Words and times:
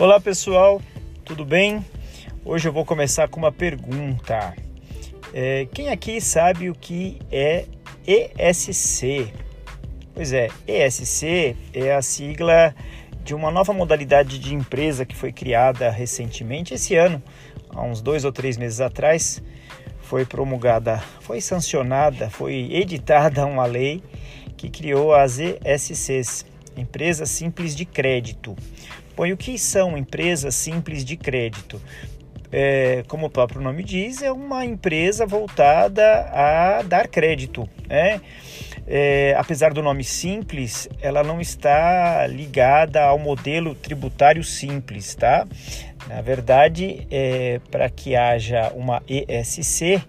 Olá 0.00 0.18
pessoal, 0.18 0.80
tudo 1.26 1.44
bem? 1.44 1.84
Hoje 2.42 2.66
eu 2.66 2.72
vou 2.72 2.86
começar 2.86 3.28
com 3.28 3.38
uma 3.38 3.52
pergunta. 3.52 4.56
É, 5.34 5.68
quem 5.74 5.90
aqui 5.90 6.22
sabe 6.22 6.70
o 6.70 6.74
que 6.74 7.18
é 7.30 7.66
ESC? 8.06 9.30
Pois 10.14 10.32
é, 10.32 10.48
ESC 10.66 11.54
é 11.74 11.94
a 11.94 12.00
sigla 12.00 12.74
de 13.22 13.34
uma 13.34 13.50
nova 13.50 13.74
modalidade 13.74 14.38
de 14.38 14.54
empresa 14.54 15.04
que 15.04 15.14
foi 15.14 15.32
criada 15.32 15.90
recentemente, 15.90 16.72
esse 16.72 16.94
ano, 16.94 17.22
há 17.68 17.82
uns 17.82 18.00
dois 18.00 18.24
ou 18.24 18.32
três 18.32 18.56
meses 18.56 18.80
atrás, 18.80 19.42
foi 20.00 20.24
promulgada, 20.24 20.96
foi 21.20 21.42
sancionada, 21.42 22.30
foi 22.30 22.70
editada 22.72 23.44
uma 23.44 23.66
lei 23.66 24.02
que 24.56 24.70
criou 24.70 25.14
as 25.14 25.38
ESCs, 25.38 26.46
Empresas 26.74 27.28
Simples 27.28 27.76
de 27.76 27.84
Crédito. 27.84 28.56
Bom, 29.20 29.30
o 29.30 29.36
que 29.36 29.58
são 29.58 29.98
empresas 29.98 30.54
simples 30.54 31.04
de 31.04 31.14
crédito? 31.14 31.78
É, 32.50 33.04
como 33.06 33.26
o 33.26 33.30
próprio 33.30 33.60
nome 33.60 33.84
diz, 33.84 34.22
é 34.22 34.32
uma 34.32 34.64
empresa 34.64 35.26
voltada 35.26 36.22
a 36.32 36.80
dar 36.80 37.06
crédito. 37.06 37.68
Né? 37.86 38.18
É, 38.86 39.34
apesar 39.36 39.74
do 39.74 39.82
nome 39.82 40.04
simples, 40.04 40.88
ela 41.02 41.22
não 41.22 41.38
está 41.38 42.26
ligada 42.28 43.02
ao 43.02 43.18
modelo 43.18 43.74
tributário 43.74 44.42
simples, 44.42 45.14
tá? 45.14 45.46
Na 46.08 46.22
verdade, 46.22 47.06
é, 47.10 47.60
para 47.70 47.90
que 47.90 48.16
haja 48.16 48.72
uma 48.74 49.02
ESC, 49.06 50.02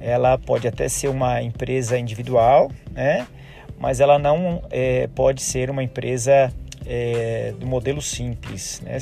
ela 0.00 0.36
pode 0.36 0.66
até 0.66 0.88
ser 0.88 1.06
uma 1.06 1.40
empresa 1.40 1.96
individual, 1.96 2.68
né? 2.90 3.28
Mas 3.78 4.00
ela 4.00 4.18
não 4.18 4.60
é, 4.72 5.08
pode 5.14 5.40
ser 5.40 5.70
uma 5.70 5.84
empresa 5.84 6.52
é, 6.86 7.54
do 7.58 7.66
modelo 7.66 8.00
simples, 8.00 8.80
né, 8.80 8.98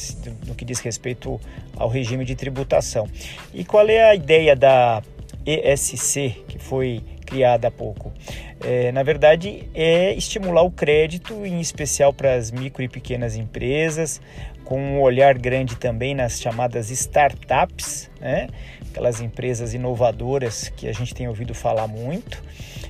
no 0.47 0.55
que 0.55 0.65
diz 0.65 0.81
respeito 0.81 1.41
ao 1.77 1.89
regime 1.89 2.25
de 2.25 2.35
tributação. 2.35 3.09
E 3.55 3.65
qual 3.65 3.89
é 3.89 4.11
a 4.11 4.15
ideia 4.15 4.55
da 4.55 5.03
ESC, 5.47 6.45
que 6.49 6.59
foi 6.59 7.03
criada 7.25 7.69
há 7.69 7.71
pouco? 7.71 8.13
É, 8.61 8.91
na 8.93 9.03
verdade, 9.03 9.69
é 9.73 10.13
estimular 10.15 10.63
o 10.63 10.71
crédito, 10.71 11.47
em 11.47 11.61
especial 11.61 12.13
para 12.13 12.35
as 12.35 12.51
micro 12.51 12.83
e 12.83 12.89
pequenas 12.89 13.37
empresas, 13.37 14.21
com 14.65 14.81
um 14.81 15.01
olhar 15.01 15.39
grande 15.39 15.77
também 15.77 16.15
nas 16.15 16.41
chamadas 16.41 16.91
startups, 16.91 18.11
né? 18.21 18.49
aquelas 18.91 19.21
empresas 19.21 19.73
inovadoras 19.75 20.69
que 20.77 20.89
a 20.89 20.93
gente 20.93 21.15
tem 21.15 21.29
ouvido 21.29 21.55
falar 21.55 21.87
muito. 21.87 22.43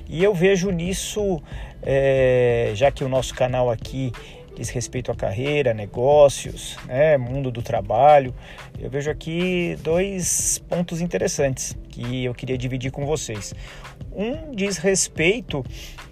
E 0.09 0.23
eu 0.23 0.33
vejo 0.33 0.71
nisso, 0.71 1.41
é, 1.83 2.71
já 2.73 2.89
que 2.89 3.03
o 3.03 3.09
nosso 3.09 3.33
canal 3.35 3.69
aqui 3.69 4.11
diz 4.59 4.69
respeito 4.69 5.09
à 5.09 5.15
carreira, 5.15 5.73
negócios, 5.73 6.75
né, 6.85 7.17
mundo 7.17 7.49
do 7.49 7.61
trabalho. 7.61 8.35
Eu 8.77 8.89
vejo 8.89 9.09
aqui 9.09 9.77
dois 9.81 10.61
pontos 10.67 10.99
interessantes 10.99 11.77
que 11.89 12.25
eu 12.25 12.33
queria 12.33 12.57
dividir 12.57 12.91
com 12.91 13.05
vocês. 13.05 13.53
Um 14.13 14.51
diz 14.53 14.77
respeito 14.77 15.65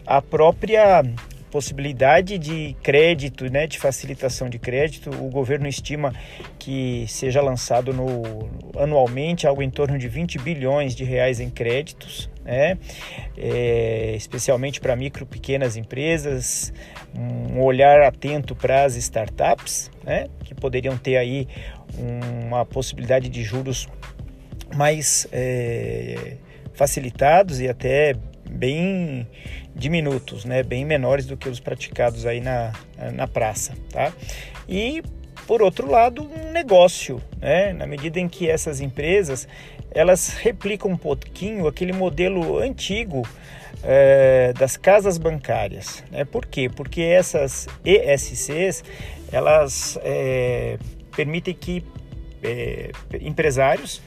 à 0.05 0.21
própria 0.21 1.03
possibilidade 1.51 2.37
de 2.37 2.75
crédito, 2.83 3.49
né, 3.51 3.67
de 3.67 3.79
facilitação 3.79 4.49
de 4.49 4.59
crédito, 4.59 5.09
o 5.09 5.29
governo 5.29 5.67
estima 5.67 6.13
que 6.59 7.05
seja 7.07 7.41
lançado 7.41 7.93
no, 7.93 8.49
anualmente 8.77 9.47
algo 9.47 9.61
em 9.61 9.69
torno 9.69 9.97
de 9.97 10.07
20 10.07 10.39
bilhões 10.39 10.95
de 10.95 11.03
reais 11.03 11.39
em 11.39 11.49
créditos, 11.49 12.29
né, 12.43 12.77
é, 13.37 14.13
especialmente 14.15 14.79
para 14.79 14.95
micro 14.95 15.23
e 15.23 15.27
pequenas 15.27 15.77
empresas, 15.77 16.73
um 17.15 17.61
olhar 17.61 18.01
atento 18.01 18.55
para 18.55 18.83
as 18.83 18.95
startups, 18.95 19.89
né, 20.03 20.27
que 20.43 20.53
poderiam 20.53 20.97
ter 20.97 21.17
aí 21.17 21.47
uma 21.97 22.65
possibilidade 22.65 23.29
de 23.29 23.43
juros 23.43 23.87
mais 24.75 25.27
é, 25.31 26.35
facilitados 26.73 27.59
e 27.59 27.67
até 27.67 28.13
bem 28.57 29.27
diminutos, 29.75 30.43
né, 30.43 30.63
bem 30.63 30.83
menores 30.83 31.25
do 31.25 31.37
que 31.37 31.47
os 31.47 31.59
praticados 31.59 32.25
aí 32.25 32.41
na, 32.41 32.73
na 33.13 33.27
praça, 33.27 33.73
tá? 33.91 34.11
E 34.67 35.03
por 35.47 35.61
outro 35.61 35.89
lado, 35.89 36.23
um 36.23 36.51
negócio, 36.51 37.21
né? 37.39 37.71
Na 37.71 37.87
medida 37.87 38.19
em 38.19 38.27
que 38.27 38.49
essas 38.49 38.81
empresas 38.81 39.47
elas 39.91 40.29
replicam 40.29 40.91
um 40.91 40.97
pouquinho 40.97 41.67
aquele 41.67 41.93
modelo 41.93 42.59
antigo 42.59 43.25
é, 43.81 44.51
das 44.59 44.75
casas 44.75 45.17
bancárias, 45.17 46.03
né? 46.11 46.25
Por 46.25 46.45
quê? 46.45 46.69
Porque 46.69 47.01
essas 47.01 47.67
ESCs 47.85 48.83
elas 49.31 49.97
é, 50.03 50.77
permitem 51.15 51.53
que 51.53 51.83
é, 52.43 52.91
empresários 53.21 54.01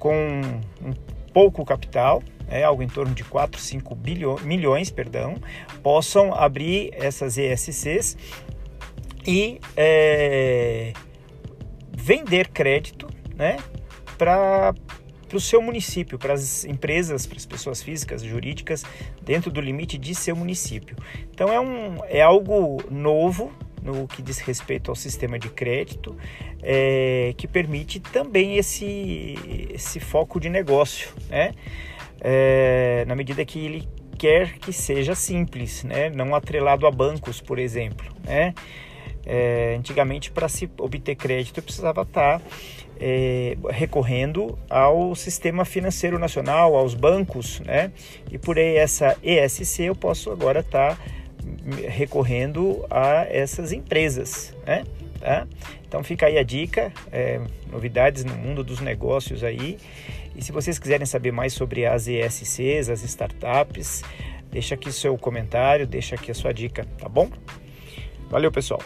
com 0.00 0.40
um 0.84 0.92
pouco 1.32 1.64
capital 1.64 2.22
é, 2.52 2.62
algo 2.62 2.82
em 2.82 2.88
torno 2.88 3.14
de 3.14 3.24
4, 3.24 3.58
5 3.58 3.94
bilhões, 3.94 4.42
milhões, 4.42 4.90
perdão, 4.90 5.36
possam 5.82 6.34
abrir 6.34 6.90
essas 6.92 7.38
ESCs 7.38 8.16
e 9.26 9.58
é, 9.74 10.92
vender 11.96 12.48
crédito 12.48 13.08
né, 13.34 13.56
para 14.18 14.74
o 15.32 15.40
seu 15.40 15.62
município, 15.62 16.18
para 16.18 16.34
as 16.34 16.66
empresas, 16.66 17.26
para 17.26 17.38
as 17.38 17.46
pessoas 17.46 17.82
físicas, 17.82 18.22
jurídicas, 18.22 18.84
dentro 19.22 19.50
do 19.50 19.60
limite 19.60 19.96
de 19.96 20.14
seu 20.14 20.36
município. 20.36 20.94
Então 21.30 21.50
é, 21.50 21.58
um, 21.58 22.04
é 22.04 22.20
algo 22.20 22.82
novo 22.90 23.50
no 23.82 24.06
que 24.06 24.20
diz 24.20 24.38
respeito 24.38 24.90
ao 24.90 24.94
sistema 24.94 25.38
de 25.38 25.48
crédito, 25.48 26.16
é, 26.62 27.34
que 27.36 27.48
permite 27.48 27.98
também 27.98 28.56
esse, 28.56 29.34
esse 29.74 29.98
foco 29.98 30.38
de 30.38 30.48
negócio, 30.48 31.10
né? 31.28 31.52
É, 32.22 33.04
na 33.06 33.16
medida 33.16 33.44
que 33.44 33.58
ele 33.58 33.88
quer 34.16 34.52
que 34.58 34.72
seja 34.72 35.16
simples, 35.16 35.82
né? 35.82 36.08
não 36.08 36.34
atrelado 36.34 36.86
a 36.86 36.90
bancos, 36.90 37.40
por 37.40 37.58
exemplo. 37.58 38.06
Né? 38.24 38.54
É, 39.26 39.74
antigamente, 39.76 40.30
para 40.30 40.48
se 40.48 40.70
obter 40.78 41.16
crédito, 41.16 41.60
precisava 41.60 42.02
estar 42.02 42.38
tá, 42.38 42.44
é, 43.00 43.56
recorrendo 43.70 44.56
ao 44.70 45.16
sistema 45.16 45.64
financeiro 45.64 46.18
nacional, 46.20 46.76
aos 46.76 46.94
bancos, 46.94 47.58
né? 47.60 47.90
e 48.30 48.38
por 48.38 48.56
essa 48.56 49.16
ESC 49.24 49.82
eu 49.82 49.96
posso 49.96 50.30
agora 50.30 50.60
estar 50.60 50.96
tá 50.96 51.02
recorrendo 51.88 52.86
a 52.88 53.26
essas 53.28 53.72
empresas. 53.72 54.54
Né? 54.64 54.84
Tá? 55.22 55.46
Então 55.86 56.02
fica 56.02 56.26
aí 56.26 56.36
a 56.36 56.42
dica, 56.42 56.92
é, 57.12 57.40
novidades 57.70 58.24
no 58.24 58.34
mundo 58.34 58.64
dos 58.64 58.80
negócios 58.80 59.44
aí. 59.44 59.78
E 60.34 60.42
se 60.42 60.50
vocês 60.50 60.80
quiserem 60.80 61.06
saber 61.06 61.30
mais 61.30 61.52
sobre 61.52 61.86
as 61.86 62.08
ESCs, 62.08 62.90
as 62.90 63.04
startups, 63.04 64.02
deixa 64.50 64.74
aqui 64.74 64.90
seu 64.90 65.16
comentário, 65.16 65.86
deixa 65.86 66.16
aqui 66.16 66.32
a 66.32 66.34
sua 66.34 66.52
dica, 66.52 66.84
tá 66.98 67.08
bom? 67.08 67.30
Valeu, 68.28 68.50
pessoal! 68.50 68.82